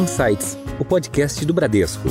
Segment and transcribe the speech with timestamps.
[0.00, 2.08] Insights, o podcast do Bradesco.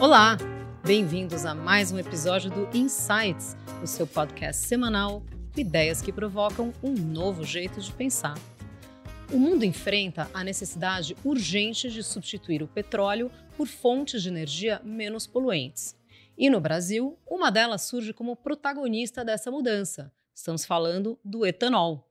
[0.00, 0.36] Olá,
[0.84, 5.22] bem-vindos a mais um episódio do Insights, o seu podcast semanal
[5.54, 8.36] com ideias que provocam um novo jeito de pensar.
[9.32, 15.28] O mundo enfrenta a necessidade urgente de substituir o petróleo por fontes de energia menos
[15.28, 15.99] poluentes.
[16.40, 20.10] E no Brasil, uma delas surge como protagonista dessa mudança.
[20.34, 22.10] Estamos falando do etanol.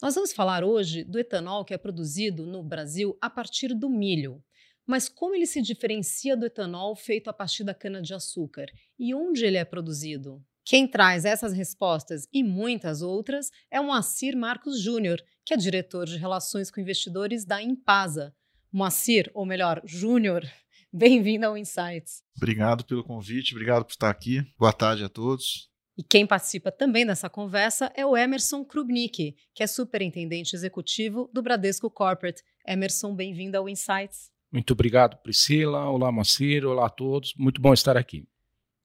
[0.00, 4.42] Nós vamos falar hoje do etanol que é produzido no Brasil a partir do milho.
[4.86, 9.58] Mas como ele se diferencia do etanol feito a partir da cana-de-açúcar e onde ele
[9.58, 10.42] é produzido?
[10.64, 16.06] Quem traz essas respostas e muitas outras é o Moacir Marcos Júnior, que é diretor
[16.06, 18.34] de Relações com Investidores da Impasa.
[18.72, 20.42] Moacir, ou melhor, Júnior,
[20.92, 22.22] bem-vindo ao Insights.
[22.36, 24.42] Obrigado pelo convite, obrigado por estar aqui.
[24.58, 25.68] Boa tarde a todos.
[25.96, 31.42] E quem participa também dessa conversa é o Emerson Krubnik, que é superintendente executivo do
[31.42, 32.42] Bradesco Corporate.
[32.66, 34.30] Emerson, bem-vindo ao Insights.
[34.52, 35.90] Muito obrigado, Priscila.
[35.90, 36.64] Olá, Moacir.
[36.64, 37.34] Olá a todos.
[37.36, 38.26] Muito bom estar aqui.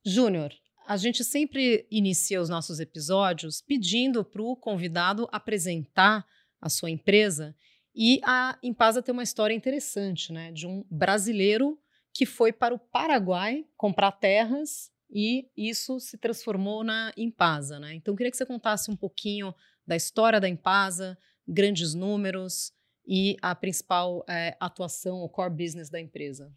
[0.06, 0.52] Júnior,
[0.88, 6.26] a gente sempre inicia os nossos episódios pedindo para o convidado apresentar
[6.60, 7.56] a sua empresa
[7.96, 11.78] e a Impasa tem uma história interessante, né, de um brasileiro
[12.14, 17.94] que foi para o Paraguai comprar terras e isso se transformou na Impasa, né?
[17.94, 19.54] Então, eu queria que você contasse um pouquinho
[19.86, 22.72] da história da Impasa, grandes números,
[23.08, 26.52] e a principal é, atuação, o core business da empresa?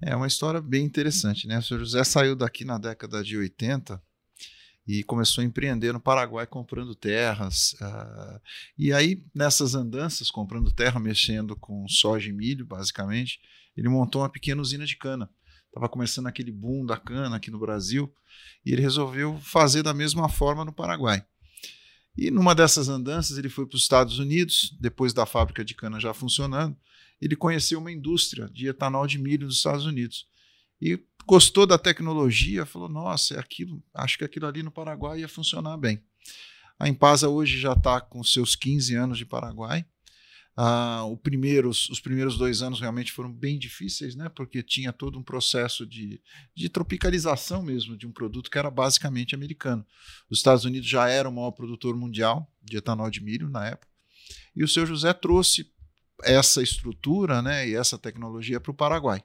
[0.00, 1.58] É uma história bem interessante, né?
[1.58, 4.00] O senhor José saiu daqui na década de 80
[4.86, 7.72] e começou a empreender no Paraguai comprando terras.
[7.74, 8.40] Uh,
[8.76, 13.40] e aí, nessas andanças, comprando terra, mexendo com soja e milho, basicamente,
[13.76, 15.30] ele montou uma pequena usina de cana.
[15.66, 18.12] Estava começando aquele boom da cana aqui no Brasil
[18.64, 21.24] e ele resolveu fazer da mesma forma no Paraguai.
[22.16, 25.98] E numa dessas andanças, ele foi para os Estados Unidos, depois da fábrica de cana
[25.98, 26.76] já funcionando,
[27.20, 30.26] ele conheceu uma indústria de etanol de milho nos Estados Unidos.
[30.80, 35.28] E gostou da tecnologia, falou: Nossa, é aquilo, acho que aquilo ali no Paraguai ia
[35.28, 36.02] funcionar bem.
[36.78, 39.86] A Impasa hoje já está com seus 15 anos de Paraguai.
[40.54, 41.18] Ah, o
[41.90, 44.28] os primeiros dois anos realmente foram bem difíceis, né?
[44.28, 46.20] Porque tinha todo um processo de,
[46.54, 49.86] de tropicalização mesmo de um produto que era basicamente americano.
[50.28, 53.88] Os Estados Unidos já era o maior produtor mundial de etanol de milho na época.
[54.54, 55.72] E o seu José trouxe
[56.22, 59.24] essa estrutura né, e essa tecnologia para o Paraguai.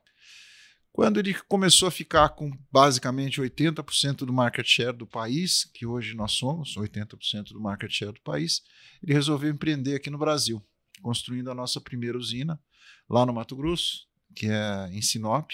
[0.93, 6.15] Quando ele começou a ficar com basicamente 80% do market share do país, que hoje
[6.15, 8.63] nós somos 80% do market share do país,
[9.03, 10.63] ele resolveu empreender aqui no Brasil
[11.01, 12.59] construindo a nossa primeira usina
[13.09, 15.51] lá no Mato Grosso, que é em Sinop.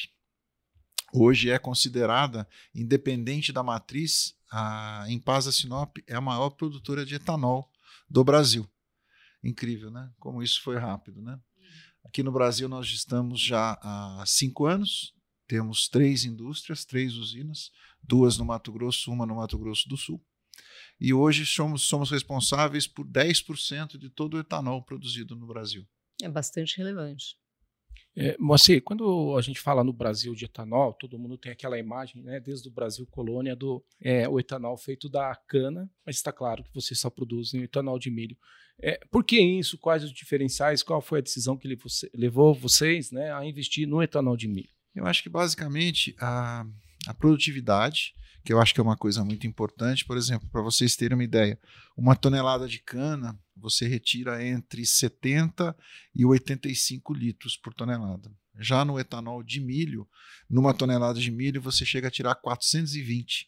[1.13, 7.71] Hoje é considerada, independente da matriz, a Empasa Sinop é a maior produtora de etanol
[8.09, 8.67] do Brasil.
[9.43, 10.11] Incrível, né?
[10.19, 11.39] Como isso foi rápido, né?
[12.03, 15.13] Aqui no Brasil nós estamos já há cinco anos,
[15.47, 17.71] temos três indústrias, três usinas,
[18.01, 20.23] duas no Mato Grosso, uma no Mato Grosso do Sul
[20.99, 25.85] e hoje somos, somos responsáveis por 10% de todo o etanol produzido no Brasil.
[26.21, 27.35] É bastante relevante.
[28.15, 32.21] É, Moacir, quando a gente fala no Brasil de etanol, todo mundo tem aquela imagem,
[32.21, 36.63] né, desde o Brasil colônia, do é, o etanol feito da cana, mas está claro
[36.63, 38.37] que vocês só produzem etanol de milho.
[38.79, 39.77] É, por que isso?
[39.79, 40.83] Quais os diferenciais?
[40.83, 41.67] Qual foi a decisão que
[42.13, 44.69] levou vocês né, a investir no etanol de milho?
[44.93, 46.65] Eu acho que basicamente a,
[47.07, 50.05] a produtividade, que eu acho que é uma coisa muito importante.
[50.05, 51.59] Por exemplo, para vocês terem uma ideia,
[51.95, 55.75] uma tonelada de cana você retira entre 70
[56.13, 58.31] e 85 litros por tonelada.
[58.59, 60.07] Já no etanol de milho,
[60.49, 63.47] numa tonelada de milho, você chega a tirar 420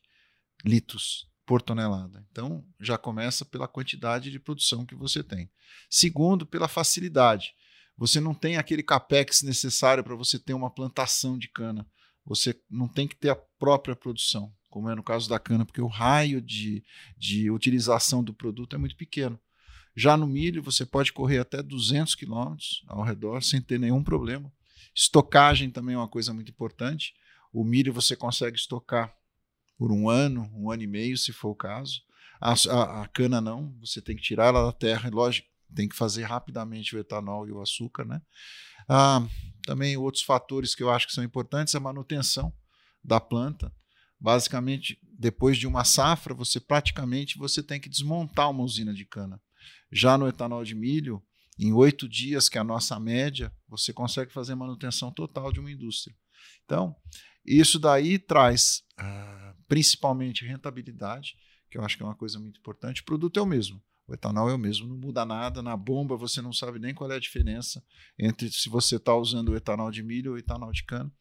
[0.63, 2.25] litros por tonelada.
[2.31, 5.51] Então, já começa pela quantidade de produção que você tem.
[5.89, 7.53] Segundo, pela facilidade.
[7.97, 11.85] Você não tem aquele capex necessário para você ter uma plantação de cana.
[12.25, 15.79] Você não tem que ter a própria produção como é no caso da cana, porque
[15.79, 16.83] o raio de,
[17.17, 19.39] de utilização do produto é muito pequeno.
[19.95, 24.51] Já no milho, você pode correr até 200 quilômetros ao redor sem ter nenhum problema.
[24.93, 27.13] Estocagem também é uma coisa muito importante.
[27.53, 29.15] O milho você consegue estocar
[29.77, 32.01] por um ano, um ano e meio, se for o caso.
[32.41, 35.95] A, a, a cana não, você tem que tirar ela da terra, lógico, tem que
[35.95, 38.21] fazer rapidamente o etanol e o açúcar, né?
[38.89, 39.25] Ah,
[39.65, 42.51] também outros fatores que eu acho que são importantes, a manutenção
[43.01, 43.71] da planta.
[44.25, 49.39] Basicamente, depois de uma safra, você praticamente você tem que desmontar uma usina de cana.
[49.91, 51.21] Já no etanol de milho,
[51.59, 55.71] em oito dias, que é a nossa média, você consegue fazer manutenção total de uma
[55.71, 56.15] indústria.
[56.63, 56.95] Então,
[57.45, 61.35] isso daí traz uh, principalmente rentabilidade,
[61.69, 63.01] que eu acho que é uma coisa muito importante.
[63.01, 63.79] O produto é o mesmo.
[64.07, 65.61] O etanol é o mesmo, não muda nada.
[65.61, 67.83] Na bomba você não sabe nem qual é a diferença
[68.17, 71.13] entre se você está usando o etanol de milho ou o etanol de cana.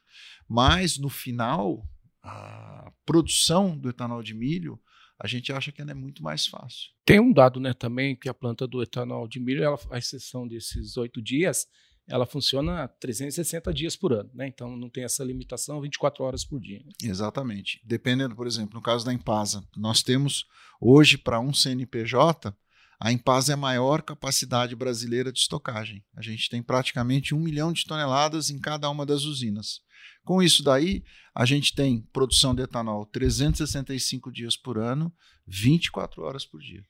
[0.49, 1.87] Mas no final,
[2.25, 4.81] a produção do etanol de milho,
[5.21, 6.91] a gente acha que ela é muito mais fácil.
[7.05, 10.49] Tem um dado né, também que a planta do etanol de milho, ela, a exceção
[10.49, 11.67] desses oito dias,
[12.09, 14.47] ela funciona 360 dias por ano, né?
[14.47, 16.83] Então não tem essa limitação 24 horas por dia.
[17.03, 17.81] Exatamente.
[17.85, 20.47] Dependendo, por exemplo, no caso da Impasa, nós temos
[20.81, 22.55] hoje para um CNPJ
[23.01, 26.05] a Impasa é a maior capacidade brasileira de estocagem.
[26.17, 29.81] A gente tem praticamente um milhão de toneladas em cada uma das usinas.
[30.25, 31.03] Com isso daí,
[31.35, 35.13] a gente tem produção de etanol 365 dias por ano,
[35.47, 36.85] 24 horas por dia.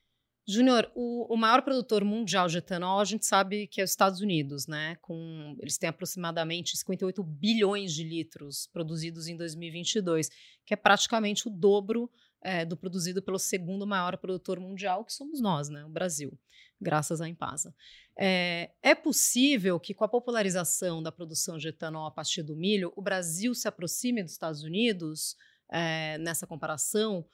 [0.46, 4.20] Júnior, o, o, maior produtor mundial de etanol, a gente sabe que é os Estados
[4.20, 4.94] Unidos, né?
[5.00, 10.28] Com, eles têm aproximadamente 58 bilhões de litros produzidos em 2022,
[10.66, 12.10] que é praticamente o dobro
[12.44, 15.84] é, do produzido pelo segundo maior produtor mundial, que somos nós, né?
[15.84, 16.38] O Brasil,
[16.80, 17.74] graças à Impasa.
[18.16, 22.92] É, é possível que, com a popularização da produção de etanol a partir do milho,
[22.94, 25.36] o Brasil se aproxime dos Estados Unidos
[25.72, 27.26] é, nessa comparação?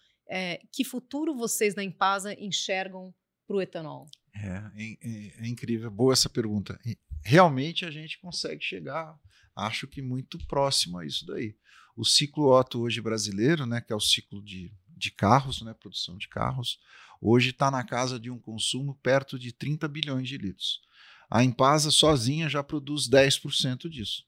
[0.71, 3.13] Que futuro vocês na Impasa enxergam
[3.49, 4.07] para o etanol?
[4.35, 6.79] É, é, é, incrível, boa essa pergunta.
[7.25, 9.19] Realmente a gente consegue chegar,
[9.57, 11.57] acho que muito próximo a isso daí.
[11.97, 16.17] O ciclo Otto hoje brasileiro, né, que é o ciclo de, de carros, né, produção
[16.17, 16.79] de carros,
[17.21, 20.81] hoje está na casa de um consumo perto de 30 bilhões de litros.
[21.29, 24.25] A Impasa sozinha já produz 10% disso.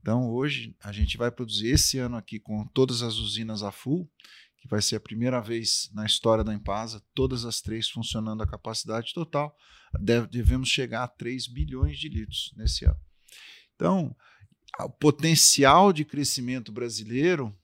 [0.00, 4.10] Então, hoje, a gente vai produzir esse ano aqui com todas as usinas a full,
[4.56, 8.46] que vai ser a primeira vez na história da Impasa, todas as três funcionando a
[8.46, 9.56] capacidade total,
[10.00, 12.98] deve, devemos chegar a 3 bilhões de litros nesse ano.
[13.74, 14.16] Então,
[14.80, 17.56] o potencial de crescimento brasileiro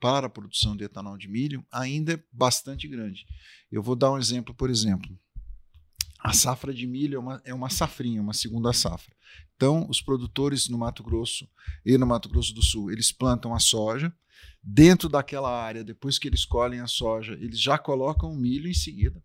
[0.00, 3.26] para a produção de etanol de milho ainda é bastante grande.
[3.70, 5.18] Eu vou dar um exemplo, por exemplo.
[6.18, 9.14] A safra de milho é uma, é uma safrinha, uma segunda safra.
[9.56, 11.48] Então, os produtores no Mato Grosso
[11.84, 14.12] e no Mato Grosso do Sul, eles plantam a soja.
[14.62, 18.74] Dentro daquela área, depois que eles colhem a soja, eles já colocam o milho em
[18.74, 19.22] seguida.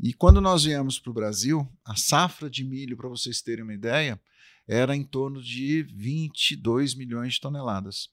[0.00, 3.74] E quando nós viemos para o Brasil, a safra de milho, para vocês terem uma
[3.74, 4.20] ideia,
[4.66, 8.08] era em torno de 22 milhões de toneladas.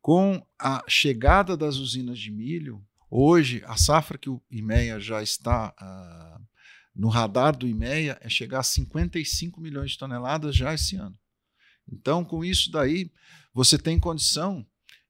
[0.00, 5.74] Com a chegada das usinas de milho, hoje a safra que o IMEA já está
[5.80, 6.46] uh,
[6.94, 11.18] no radar do IMEA é chegar a 55 milhões de toneladas já esse ano.
[11.90, 13.10] Então, com isso daí,
[13.54, 14.66] você tem condição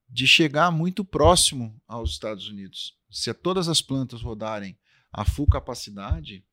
[0.08, 2.96] de chegar muito próximo aos Estados Unidos.
[3.10, 4.78] Se todas as plantas rodarem
[5.12, 6.44] a full capacidade,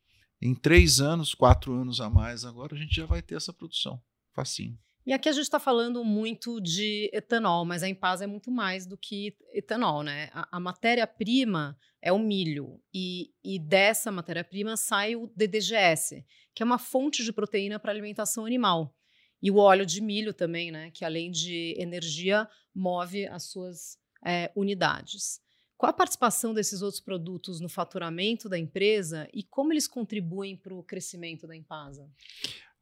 [0.42, 4.02] em três anos, quatro anos a mais, agora a gente já vai ter essa produção.
[4.34, 4.78] Facinho.
[5.06, 8.88] E aqui a gente está falando muito de etanol, mas a Impasa é muito mais
[8.88, 10.32] do que etanol, né?
[10.34, 16.26] A, a matéria-prima é o milho, e, e dessa matéria-prima sai o DDGS,
[16.56, 18.96] que é uma fonte de proteína para alimentação animal.
[19.42, 20.90] E o óleo de milho também, né?
[20.90, 25.40] Que além de energia, move as suas é, unidades.
[25.78, 30.74] Qual a participação desses outros produtos no faturamento da empresa e como eles contribuem para
[30.74, 32.10] o crescimento da Impasa?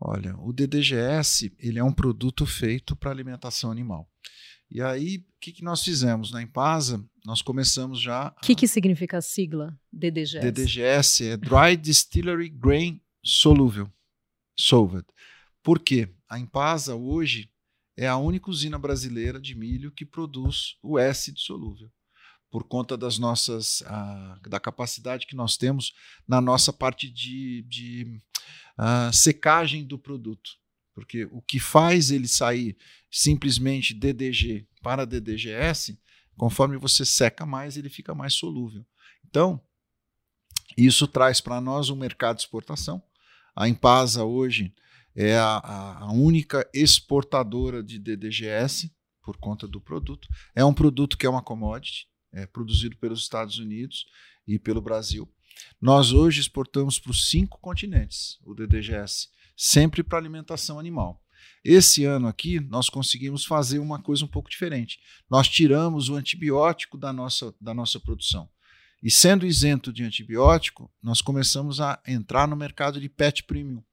[0.06, 4.06] Olha, o DDGS ele é um produto feito para alimentação animal.
[4.70, 7.02] E aí, o que, que, nós fizemos na Impasa?
[7.26, 8.36] Nós começamos já.
[8.38, 10.52] O que, que significa a sigla DDGS?
[10.52, 13.90] DDGS é Dry Distillery Grain Solúvel.
[14.60, 15.06] Solved.
[15.64, 16.10] Por quê?
[16.28, 17.50] A Impasa hoje
[17.96, 21.90] é a única usina brasileira de milho que produz o S solúvel
[22.52, 25.94] por conta das nossas uh, da capacidade que nós temos
[26.28, 28.22] na nossa parte de, de
[28.80, 30.52] uh, secagem do produto.
[30.94, 32.78] Porque o que faz ele sair
[33.10, 36.00] simplesmente DDG para DDGS,
[36.38, 38.86] conforme você seca mais, ele fica mais solúvel.
[39.26, 39.60] Então,
[40.78, 43.02] isso traz para nós um mercado de exportação.
[43.56, 44.74] A Impasa hoje
[45.16, 50.28] é a, a única exportadora de DDGS por conta do produto.
[50.56, 54.06] É um produto que é uma commodity, é, produzido pelos Estados Unidos
[54.48, 55.32] e pelo Brasil.
[55.82, 61.22] Nós hoje exportamos para os cinco continentes o DDGS, sempre para alimentação animal.
[61.64, 65.00] Esse ano aqui, nós conseguimos fazer uma coisa um pouco diferente.
[65.30, 68.50] Nós tiramos o antibiótico da nossa, da nossa produção.
[69.02, 73.84] E sendo isento de antibiótico, nós começamos a entrar no mercado de pet premium.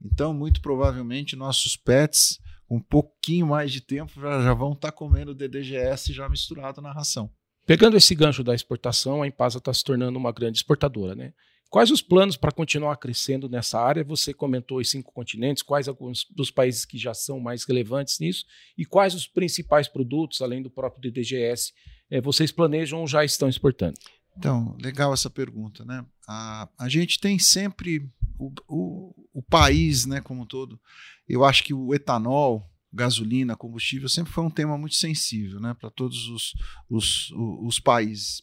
[0.00, 4.92] Então, muito provavelmente, nossos pets, com um pouquinho mais de tempo, já, já vão estar
[4.92, 7.30] comendo DDGS já misturado na ração.
[7.68, 11.34] Pegando esse gancho da exportação, a Impasa está se tornando uma grande exportadora, né?
[11.68, 14.02] Quais os planos para continuar crescendo nessa área?
[14.04, 18.46] Você comentou os cinco continentes, quais alguns dos países que já são mais relevantes nisso
[18.78, 21.74] e quais os principais produtos, além do próprio DDGS,
[22.10, 24.00] é, vocês planejam ou já estão exportando?
[24.34, 26.06] Então, legal essa pergunta, né?
[26.26, 30.80] A, a gente tem sempre o, o, o país, né, como um todo.
[31.28, 35.90] Eu acho que o etanol, gasolina, combustível sempre foi um tema muito sensível, né, para
[35.90, 36.54] todos os,
[36.88, 38.42] os, os países.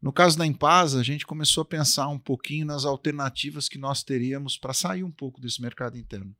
[0.00, 4.02] No caso da Impasa, a gente começou a pensar um pouquinho nas alternativas que nós
[4.02, 6.34] teríamos para sair um pouco desse mercado interno.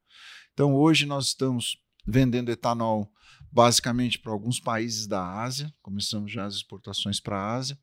[0.52, 1.76] Então, hoje nós estamos
[2.06, 3.10] vendendo etanol
[3.50, 7.78] basicamente para alguns países da Ásia, começamos já as exportações para a Ásia.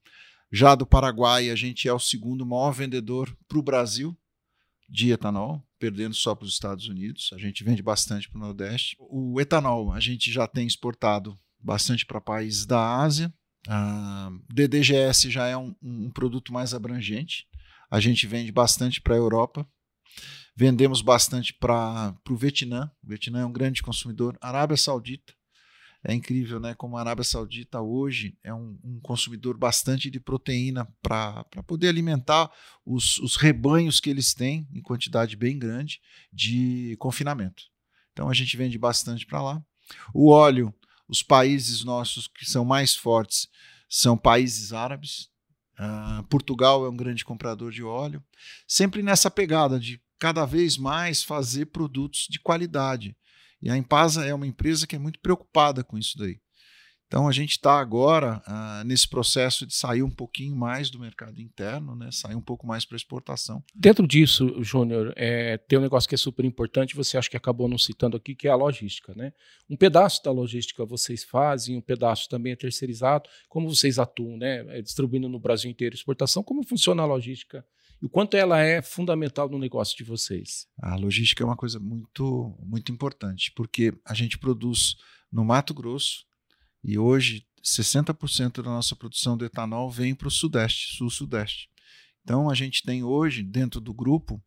[0.51, 4.15] Já do Paraguai, a gente é o segundo maior vendedor para o Brasil
[4.87, 7.29] de etanol, perdendo só para os Estados Unidos.
[7.33, 8.95] A gente vende bastante para o Nordeste.
[9.01, 13.33] O etanol a gente já tem exportado bastante para países da Ásia.
[13.67, 17.45] A DDGS já é um, um produto mais abrangente.
[17.91, 19.67] A gente vende bastante para a Europa.
[20.55, 22.89] Vendemos bastante para o Vietnã.
[23.03, 24.37] O Vietnã é um grande consumidor.
[24.39, 25.33] Arábia Saudita
[26.03, 26.73] é incrível, né?
[26.75, 32.51] Como a Arábia Saudita hoje é um, um consumidor bastante de proteína para poder alimentar
[32.85, 37.63] os, os rebanhos que eles têm em quantidade bem grande de confinamento.
[38.11, 39.63] Então a gente vende bastante para lá.
[40.13, 40.73] O óleo,
[41.07, 43.47] os países nossos que são mais fortes
[43.87, 45.29] são países árabes.
[45.79, 48.21] Uh, Portugal é um grande comprador de óleo.
[48.67, 53.15] Sempre nessa pegada de cada vez mais fazer produtos de qualidade.
[53.63, 56.37] E a Impasa é uma empresa que é muito preocupada com isso daí.
[57.07, 61.39] Então a gente está agora ah, nesse processo de sair um pouquinho mais do mercado
[61.39, 62.09] interno, né?
[62.11, 63.63] sair um pouco mais para exportação.
[63.73, 67.69] Dentro disso, Júnior, é, tem um negócio que é super importante, você acha que acabou
[67.69, 69.13] não citando aqui, que é a logística.
[69.15, 69.31] Né?
[69.69, 73.29] Um pedaço da logística vocês fazem, um pedaço também é terceirizado.
[73.47, 74.65] Como vocês atuam, né?
[74.77, 77.63] É, distribuindo no Brasil inteiro exportação, como funciona a logística
[78.03, 80.67] e o quanto ela é fundamental no negócio de vocês?
[80.81, 84.97] A logística é uma coisa muito, muito importante, porque a gente produz
[85.31, 86.25] no Mato Grosso
[86.83, 91.69] e hoje 60% da nossa produção de etanol vem para o Sudeste, Sul-Sudeste.
[92.21, 94.43] Então a gente tem hoje, dentro do grupo,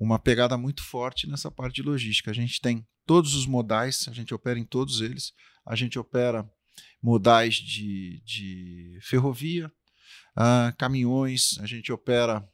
[0.00, 2.32] uma pegada muito forte nessa parte de logística.
[2.32, 5.32] A gente tem todos os modais, a gente opera em todos eles.
[5.64, 6.44] A gente opera
[7.00, 9.68] modais de, de ferrovia,
[10.36, 12.44] uh, caminhões, a gente opera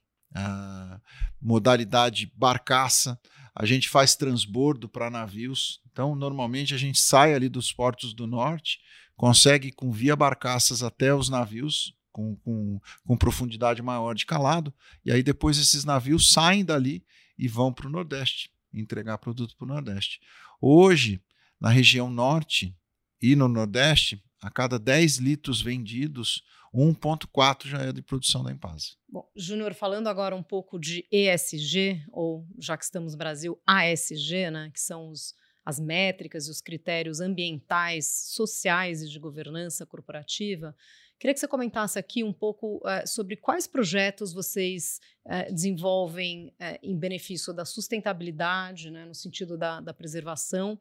[1.40, 3.18] modalidade barcaça,
[3.54, 5.80] a gente faz transbordo para navios.
[5.90, 8.80] Então, normalmente a gente sai ali dos portos do norte,
[9.16, 14.72] consegue com via barcaças até os navios com, com, com profundidade maior de calado,
[15.04, 17.04] e aí depois esses navios saem dali
[17.38, 20.20] e vão para o Nordeste, entregar produto para o Nordeste.
[20.60, 21.20] Hoje,
[21.60, 22.76] na região norte
[23.20, 26.42] e no Nordeste, a cada 10 litros vendidos,
[26.74, 28.96] 1,4 já é de produção da Empasa.
[29.08, 34.50] Bom, Júnior, falando agora um pouco de ESG, ou já que estamos no Brasil, ASG,
[34.50, 35.34] né, que são os,
[35.64, 40.74] as métricas e os critérios ambientais, sociais e de governança corporativa,
[41.20, 46.78] queria que você comentasse aqui um pouco uh, sobre quais projetos vocês uh, desenvolvem uh,
[46.82, 50.76] em benefício da sustentabilidade, né, no sentido da, da preservação,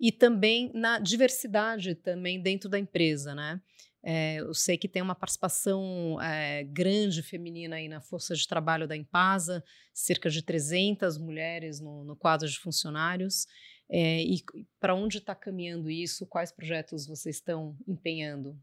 [0.00, 3.60] e também na diversidade também dentro da empresa, né?
[4.02, 8.86] É, eu sei que tem uma participação é, grande feminina aí na força de trabalho
[8.86, 9.62] da Impasa,
[9.92, 13.46] cerca de 300 mulheres no, no quadro de funcionários.
[13.90, 14.42] É, e
[14.78, 16.26] para onde está caminhando isso?
[16.26, 18.56] Quais projetos vocês estão empenhando?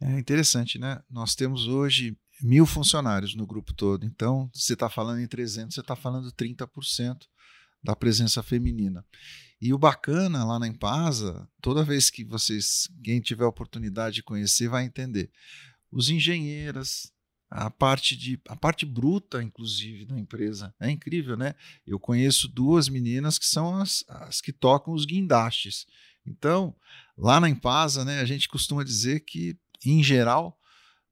[0.00, 1.02] É interessante, né?
[1.10, 4.04] Nós temos hoje mil funcionários no grupo todo.
[4.04, 7.26] Então, você está falando em 300, você está falando 30%
[7.82, 9.04] da presença feminina.
[9.64, 14.68] E o bacana lá na Empasa, toda vez que vocês, quem tiver oportunidade de conhecer,
[14.68, 15.30] vai entender.
[15.90, 17.10] Os engenheiras,
[17.48, 20.74] a parte de a parte bruta, inclusive, da empresa.
[20.78, 21.54] É incrível, né?
[21.86, 25.86] Eu conheço duas meninas que são as, as que tocam os guindastes.
[26.26, 26.76] Então,
[27.16, 30.60] lá na Empasa, né, a gente costuma dizer que, em geral,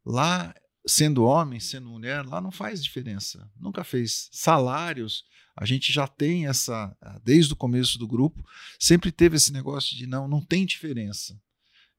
[0.04, 0.54] lá,
[0.86, 3.48] sendo homem, sendo mulher, lá não faz diferença.
[3.58, 4.28] Nunca fez.
[4.32, 5.24] Salários
[5.56, 8.42] a gente já tem essa, desde o começo do grupo,
[8.78, 11.38] sempre teve esse negócio de não, não tem diferença.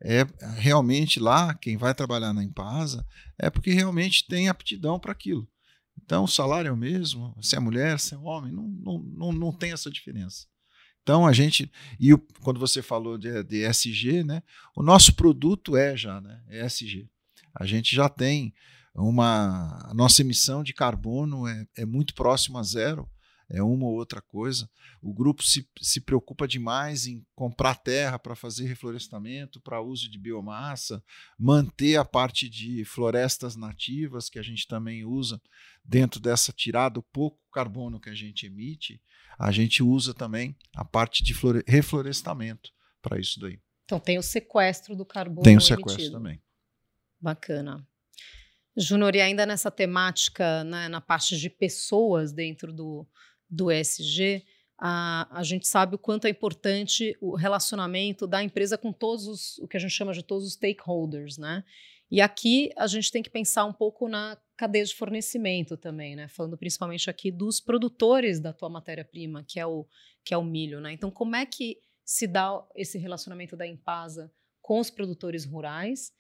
[0.02, 0.26] É
[0.56, 3.06] realmente lá, quem vai trabalhar na Empasa,
[3.38, 5.48] é porque realmente tem aptidão para aquilo.
[6.04, 9.32] Então, o salário é o mesmo, se é mulher, se é homem, não, não, não,
[9.32, 10.48] não tem essa diferença.
[11.04, 14.42] Então, a gente, e o, quando você falou de, de SG, né,
[14.76, 17.10] o nosso produto é já né, é SG.
[17.56, 18.54] A gente já tem
[18.96, 19.80] uma.
[19.90, 23.10] A nossa emissão de carbono é, é muito próxima a zero
[23.50, 24.70] é uma ou outra coisa.
[25.02, 30.18] O grupo se, se preocupa demais em comprar terra para fazer reflorestamento, para uso de
[30.18, 31.04] biomassa,
[31.38, 35.40] manter a parte de florestas nativas, que a gente também usa
[35.86, 39.02] dentro dessa tirada, o pouco carbono que a gente emite,
[39.38, 41.36] a gente usa também a parte de
[41.68, 43.60] reflorestamento para isso daí.
[43.86, 45.44] Então tem o sequestro do carbono.
[45.44, 46.18] Tem o sequestro emitido.
[46.18, 46.42] também.
[47.24, 47.88] Bacana.
[48.76, 53.08] Júnior, e ainda nessa temática, né, na parte de pessoas dentro do,
[53.50, 54.44] do ESG,
[54.78, 59.58] a, a gente sabe o quanto é importante o relacionamento da empresa com todos os,
[59.60, 61.64] o que a gente chama de todos os stakeholders, né?
[62.12, 66.28] E aqui a gente tem que pensar um pouco na cadeia de fornecimento também, né?
[66.28, 69.88] Falando principalmente aqui dos produtores da tua matéria-prima, que é o
[70.26, 70.92] que é o milho, né?
[70.92, 74.30] Então, como é que se dá esse relacionamento da Empasa
[74.62, 76.12] com os produtores rurais?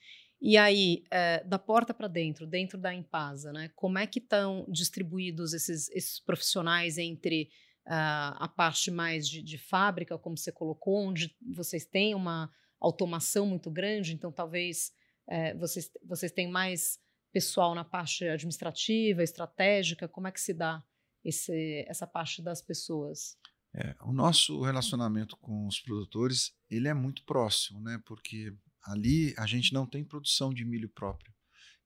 [0.45, 3.71] E aí, é, da porta para dentro, dentro da Empasa, né?
[3.77, 7.49] Como é que estão distribuídos esses, esses profissionais entre
[7.87, 13.45] uh, a parte mais de, de fábrica, como você colocou, onde vocês têm uma automação
[13.45, 14.91] muito grande, então talvez
[15.29, 16.99] é, vocês, vocês têm mais
[17.31, 20.83] pessoal na parte administrativa, estratégica, como é que se dá
[21.23, 23.37] esse, essa parte das pessoas?
[23.73, 27.97] É, o nosso relacionamento com os produtores ele é muito próximo, né?
[28.05, 31.33] Porque ali a gente não tem produção de milho próprio.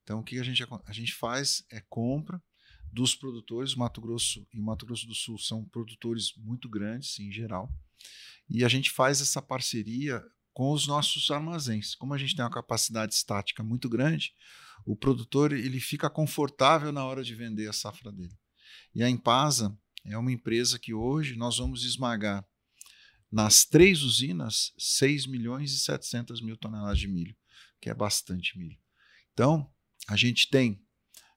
[0.03, 2.41] Então o que a gente a gente faz é compra
[2.91, 3.75] dos produtores.
[3.75, 7.71] Mato Grosso e Mato Grosso do Sul são produtores muito grandes em geral,
[8.49, 10.23] e a gente faz essa parceria
[10.53, 11.93] com os nossos armazéns.
[11.93, 14.33] Como a gente tem uma capacidade estática muito grande,
[14.85, 18.35] o produtor ele fica confortável na hora de vender a safra dele.
[18.95, 22.43] E a Impasa é uma empresa que hoje nós vamos esmagar
[23.31, 27.35] nas três usinas 6 milhões e 700 mil toneladas de milho,
[27.81, 28.77] que é bastante milho.
[29.33, 29.69] Então,
[30.07, 30.81] a gente tem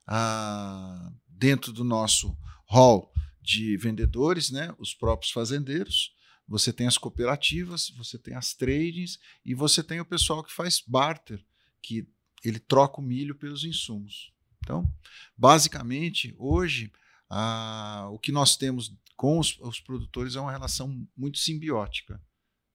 [0.07, 6.15] ah, dentro do nosso hall de vendedores, né, os próprios fazendeiros,
[6.47, 10.83] você tem as cooperativas, você tem as tradings e você tem o pessoal que faz
[10.85, 11.43] barter,
[11.81, 12.07] que
[12.43, 14.33] ele troca o milho pelos insumos.
[14.59, 14.91] Então,
[15.37, 16.91] basicamente, hoje,
[17.29, 22.19] ah, o que nós temos com os, os, produtores é uma relação muito simbiótica,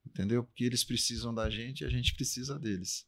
[0.06, 0.44] entendeu?
[0.44, 3.04] Porque eles precisam da gente e a gente precisa deles.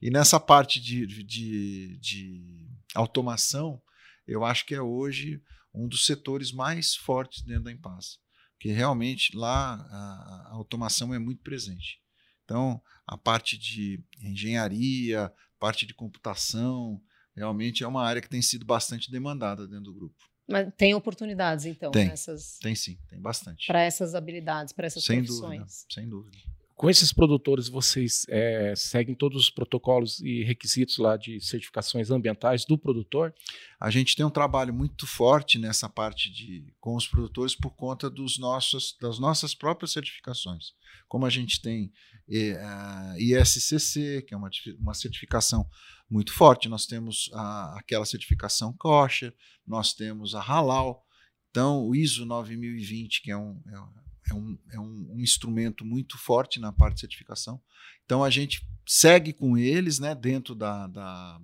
[0.00, 3.82] E nessa parte de, de, de automação,
[4.24, 5.42] eu acho que é hoje
[5.74, 8.18] um dos setores mais fortes dentro da Impasa
[8.56, 12.00] porque realmente lá a, a automação é muito presente.
[12.44, 17.02] Então, a parte de engenharia, parte de computação,
[17.34, 20.24] realmente é uma área que tem sido bastante demandada dentro do grupo.
[20.48, 22.58] Mas tem oportunidades, então, tem, nessas...
[22.58, 23.66] Tem sim, tem bastante.
[23.66, 25.58] Para essas habilidades, para essas sem profissões.
[25.58, 26.38] Dúvida, sem dúvida.
[26.76, 32.66] Com esses produtores, vocês é, seguem todos os protocolos e requisitos lá de certificações ambientais
[32.66, 33.34] do produtor?
[33.80, 38.10] A gente tem um trabalho muito forte nessa parte de com os produtores por conta
[38.10, 40.74] dos nossos, das nossas próprias certificações.
[41.08, 41.90] Como a gente tem
[42.28, 45.66] é, a ISCC, que é uma, uma certificação
[46.08, 49.34] muito forte, nós temos a, aquela certificação kosher,
[49.66, 51.04] nós temos a halal,
[51.50, 56.18] então o ISO 9020, que é um, é é um, é um, um, instrumento muito
[56.18, 57.62] forte na parte de certificação.
[58.04, 61.40] Então a gente segue com eles né, dentro da, da,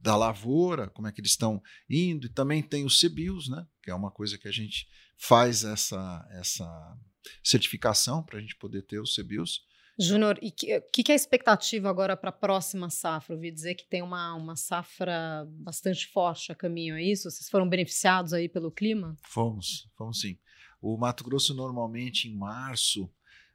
[0.00, 3.90] da lavoura, como é que eles estão indo, e também tem os CBIOS, né, que
[3.90, 4.86] é uma coisa que a gente
[5.18, 6.98] faz essa, essa
[7.42, 9.62] certificação para a gente poder ter os CBIOS.
[9.98, 10.52] Júnior, e o
[10.92, 13.34] que, que, é a expectativa agora para a próxima safra?
[13.34, 17.30] Ouvi dizer que tem uma, uma safra bastante forte a caminho, é isso?
[17.30, 19.16] Vocês foram beneficiados aí pelo clima?
[19.22, 20.38] Fomos, fomos sim.
[20.80, 23.08] O Mato Grosso, normalmente, em março,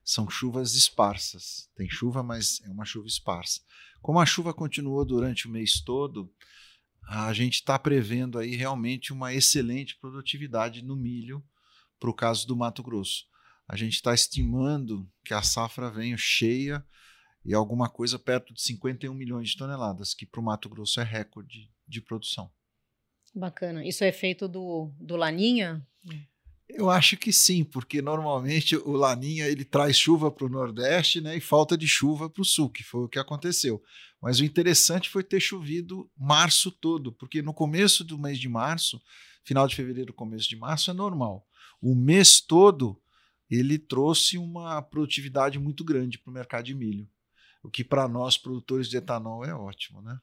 [0.04, 1.70] são chuvas esparsas.
[1.76, 3.62] Tem chuva, mas é uma chuva esparsa.
[4.02, 6.34] Como a chuva continuou durante o mês todo,
[7.08, 11.44] a gente está prevendo aí realmente uma excelente produtividade no milho
[12.00, 13.26] para o caso do Mato Grosso.
[13.70, 16.84] A gente está estimando que a safra venha cheia
[17.46, 21.04] e alguma coisa perto de 51 milhões de toneladas, que para o Mato Grosso é
[21.04, 22.52] recorde de produção.
[23.34, 23.86] Bacana.
[23.86, 25.86] Isso é feito do, do Laninha?
[26.68, 31.38] Eu acho que sim, porque normalmente o Laninha ele traz chuva para o Nordeste né,
[31.38, 33.84] e falta de chuva para o Sul, que foi o que aconteceu.
[34.20, 39.00] Mas o interessante foi ter chovido março todo, porque no começo do mês de março,
[39.44, 41.48] final de fevereiro, começo de março, é normal.
[41.80, 43.00] O mês todo
[43.50, 47.10] ele trouxe uma produtividade muito grande para o mercado de milho,
[47.64, 50.20] o que para nós produtores de etanol é ótimo, né?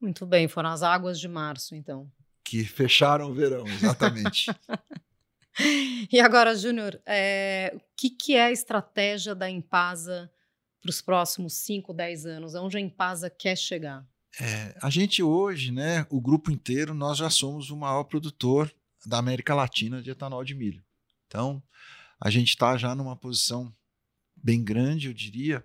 [0.00, 2.10] Muito bem, foram as águas de março, então.
[2.42, 4.46] Que fecharam o verão, exatamente.
[6.10, 10.30] E agora, Júnior, é, o que, que é a estratégia da Impasa
[10.80, 12.54] para os próximos 5, 10 anos?
[12.54, 14.06] Aonde a Impasa quer chegar?
[14.40, 18.72] É, a gente hoje, né, o grupo inteiro, nós já somos o maior produtor
[19.04, 20.82] da América Latina de etanol de milho.
[21.26, 21.62] Então,
[22.20, 23.74] a gente está já numa posição
[24.36, 25.64] bem grande, eu diria.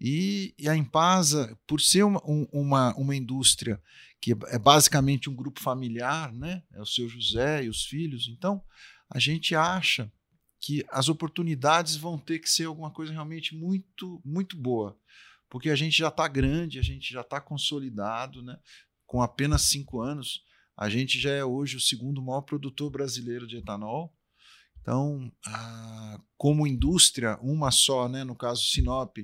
[0.00, 2.20] E, e a Impasa, por ser uma,
[2.52, 3.80] uma, uma indústria
[4.20, 6.62] que é basicamente um grupo familiar, né?
[6.72, 8.28] É o seu José e os filhos.
[8.28, 8.62] Então,
[9.08, 10.12] a gente acha
[10.60, 14.98] que as oportunidades vão ter que ser alguma coisa realmente muito, muito boa.
[15.48, 18.58] porque a gente já está grande, a gente já está consolidado, né?
[19.06, 20.42] com apenas cinco anos,
[20.76, 24.12] a gente já é hoje o segundo maior produtor brasileiro de etanol.
[24.86, 29.18] Então, a, como indústria, uma só, né, no caso Sinop,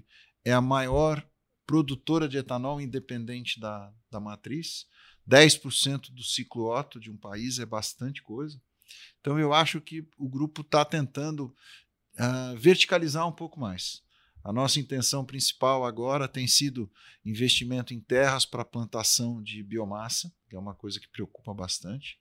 [0.44, 1.24] é a maior
[1.64, 4.88] produtora de etanol independente da, da matriz.
[5.30, 8.60] 10% do ciclo Otto de um país é bastante coisa.
[9.20, 11.54] Então, eu acho que o grupo está tentando
[12.18, 14.02] uh, verticalizar um pouco mais.
[14.42, 16.90] A nossa intenção principal agora tem sido
[17.24, 22.18] investimento em terras para plantação de biomassa, que é uma coisa que preocupa bastante.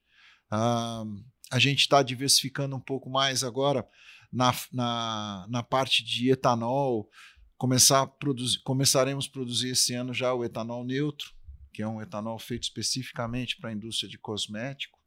[0.51, 3.87] Uh, a gente está diversificando um pouco mais agora
[4.31, 7.09] na, na, na parte de etanol.
[7.57, 11.31] Começar a produzir, começaremos a produzir esse ano já o etanol neutro,
[11.71, 15.01] que é um etanol feito especificamente para a indústria de cosmético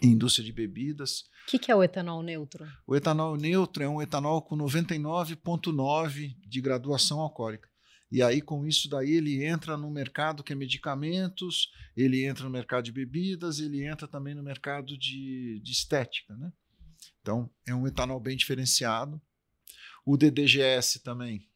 [0.00, 1.24] indústria de bebidas.
[1.46, 2.66] O que, que, é o etanol neutro?
[2.86, 7.68] O etanol neutro é um etanol com 99,9 de graduação alcoólica.
[8.12, 12.50] E aí, com isso daí, ele entra no mercado que é medicamentos, ele entra no
[12.50, 16.36] mercado de bebidas, ele entra também no mercado de, de estética.
[16.36, 16.52] Né?
[17.22, 19.18] Então, é um etanol bem diferenciado.
[20.04, 21.48] O DDGS também,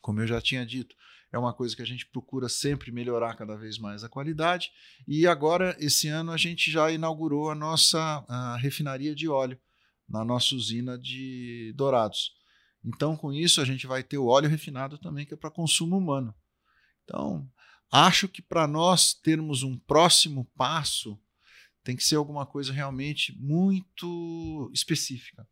[0.00, 0.96] como eu já tinha dito,
[1.30, 4.70] é uma coisa que a gente procura sempre melhorar cada vez mais a qualidade.
[5.06, 9.60] E agora, esse ano, a gente já inaugurou a nossa a refinaria de óleo
[10.08, 12.39] na nossa usina de Dourados.
[12.84, 15.96] Então, com isso, a gente vai ter o óleo refinado também, que é para consumo
[15.96, 16.34] humano.
[17.04, 17.48] Então,
[17.92, 21.20] acho que para nós termos um próximo passo,
[21.82, 25.46] tem que ser alguma coisa realmente muito específica.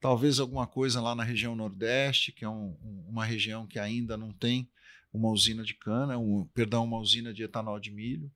[0.00, 2.76] Talvez alguma coisa lá na região Nordeste, que é um,
[3.08, 4.70] uma região que ainda não tem
[5.12, 8.30] uma usina de cana, um, perdão, uma usina de etanol de milho,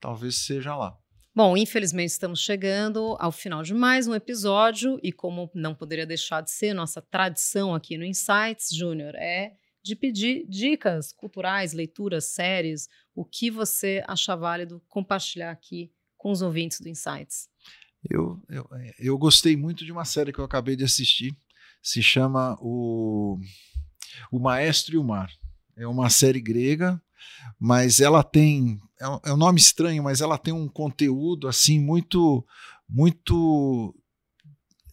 [0.00, 0.98] talvez seja lá.
[1.36, 6.40] Bom, infelizmente estamos chegando ao final de mais um episódio e como não poderia deixar
[6.40, 12.88] de ser nossa tradição aqui no Insights Júnior é de pedir dicas culturais, leituras, séries,
[13.14, 17.50] o que você acha válido compartilhar aqui com os ouvintes do Insights.
[18.10, 18.66] Eu, eu,
[18.98, 21.36] eu gostei muito de uma série que eu acabei de assistir,
[21.82, 23.38] se chama o,
[24.32, 25.30] o Maestro e o Mar.
[25.76, 26.98] É uma série grega,
[27.58, 31.80] mas ela tem é um, é um nome estranho, mas ela tem um conteúdo assim
[31.80, 32.44] muito
[32.88, 33.94] muito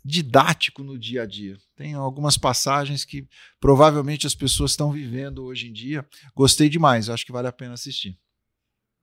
[0.03, 1.57] didático no dia a dia.
[1.75, 3.27] Tem algumas passagens que
[3.59, 6.05] provavelmente as pessoas estão vivendo hoje em dia.
[6.35, 8.17] Gostei demais, acho que vale a pena assistir.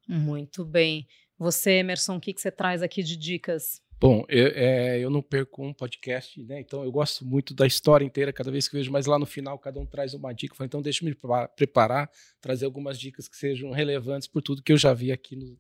[0.07, 1.07] Muito bem.
[1.39, 3.81] Você, Emerson, o que, que você traz aqui de dicas?
[4.01, 6.59] Bom, eu, é, eu não perco um podcast, né?
[6.59, 9.59] Então eu gosto muito da história inteira, cada vez que vejo, mas lá no final
[9.59, 10.57] cada um traz uma dica.
[10.65, 11.17] Então deixa eu me
[11.55, 12.11] preparar,
[12.41, 15.55] trazer algumas dicas que sejam relevantes por tudo que eu já vi aqui no,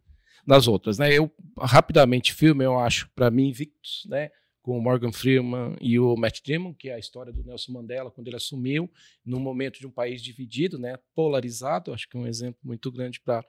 [0.46, 1.12] nas outras, né?
[1.12, 4.30] Eu rapidamente filme, eu acho, para mim, Invictus, né?
[4.62, 8.10] Com o Morgan Freeman e o Matt Damon, que é a história do Nelson Mandela
[8.10, 8.90] quando ele assumiu,
[9.22, 10.98] num momento de um país dividido, né?
[11.14, 13.44] Polarizado, acho que é um exemplo muito grande para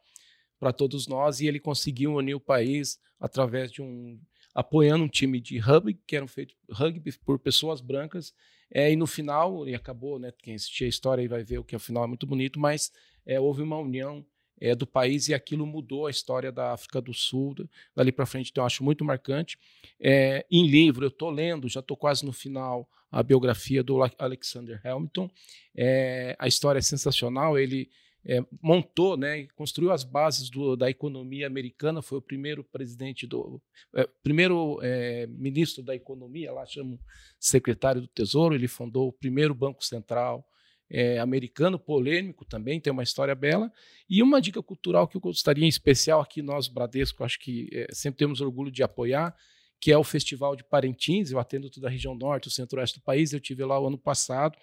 [0.59, 4.19] para todos nós e ele conseguiu unir o país através de um
[4.53, 8.33] apoiando um time de rugby, que eram feitos rugby por pessoas brancas,
[8.73, 11.63] é, e no final, e acabou, né, quem assistir a história aí vai ver o
[11.63, 12.91] que o final é muito bonito, mas
[13.25, 14.25] é, houve uma união
[14.59, 17.55] é, do país e aquilo mudou a história da África do Sul,
[17.95, 19.57] dali para frente, então eu acho muito marcante.
[19.99, 24.79] É, em livro, eu estou lendo, já estou quase no final, a biografia do Alexander
[24.85, 25.29] Hamilton.
[25.75, 27.89] É, a história é sensacional, ele
[28.25, 33.61] é, montou, né, construiu as bases do, da economia americana, foi o primeiro presidente do,
[33.95, 36.99] é, primeiro é, ministro da economia, lá chamam
[37.39, 40.47] secretário do Tesouro, ele fundou o primeiro banco central
[40.91, 43.71] é, americano, polêmico também, tem uma história bela.
[44.09, 47.87] E uma dica cultural que eu gostaria em especial aqui nós, Bradesco, acho que é,
[47.93, 49.33] sempre temos orgulho de apoiar,
[49.81, 51.31] que é o Festival de Parintins.
[51.31, 53.33] Eu atendo toda a região norte, o centro-oeste do país.
[53.33, 54.55] Eu tive lá o ano passado.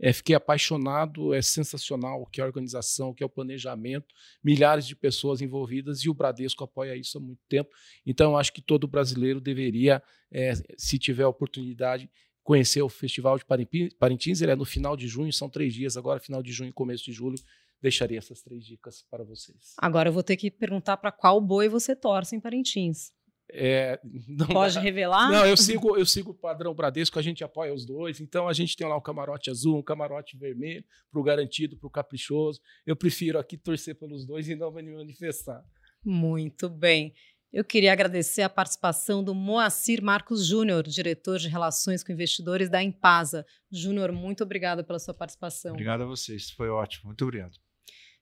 [0.00, 4.12] É, fiquei apaixonado, é sensacional o que é a organização, o que é o planejamento,
[4.42, 7.70] milhares de pessoas envolvidas e o Bradesco apoia isso há muito tempo.
[8.04, 12.10] Então, acho que todo brasileiro deveria, é, se tiver oportunidade,
[12.42, 14.40] conhecer o Festival de Parintins.
[14.40, 17.04] Ele é no final de junho, são três dias agora, final de junho e começo
[17.04, 17.36] de julho.
[17.80, 19.74] Deixaria essas três dicas para vocês.
[19.78, 23.12] Agora eu vou ter que perguntar para qual boi você torce em Parintins.
[23.50, 24.00] É,
[24.52, 24.80] Pode dá.
[24.80, 25.30] revelar?
[25.30, 28.20] Não, eu sigo, eu sigo o padrão Bradesco, a gente apoia os dois.
[28.20, 31.86] Então a gente tem lá o camarote azul, um camarote vermelho, para o garantido, para
[31.86, 32.60] o caprichoso.
[32.86, 35.62] Eu prefiro aqui torcer pelos dois e não me manifestar.
[36.04, 37.14] Muito bem.
[37.52, 42.82] Eu queria agradecer a participação do Moacir Marcos Júnior, diretor de Relações com Investidores da
[42.82, 43.46] Impasa.
[43.70, 45.70] Júnior, muito obrigada pela sua participação.
[45.70, 47.06] Obrigado a vocês, foi ótimo.
[47.06, 47.63] Muito obrigado.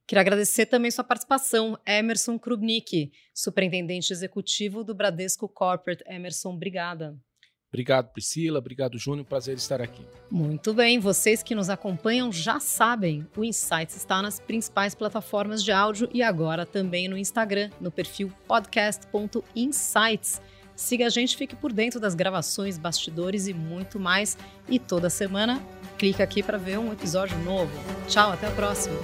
[0.07, 6.03] Queria agradecer também sua participação, Emerson Krubnik, superintendente executivo do Bradesco Corporate.
[6.07, 7.17] Emerson, obrigada.
[7.73, 8.59] Obrigado, Priscila.
[8.59, 9.25] Obrigado, Júnior.
[9.25, 10.05] Prazer estar aqui.
[10.31, 10.99] Muito bem.
[10.99, 16.23] Vocês que nos acompanham já sabem, o Insights está nas principais plataformas de áudio e
[16.23, 20.43] agora também no Instagram, no perfil podcast.insights.
[20.77, 24.37] Siga a gente, fique por dentro das gravações, bastidores e muito mais.
[24.69, 25.63] E toda semana,
[25.97, 27.73] clica aqui para ver um episódio novo.
[28.07, 28.97] Tchau, até a próxima.